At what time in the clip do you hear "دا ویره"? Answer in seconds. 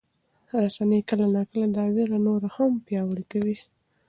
1.77-2.17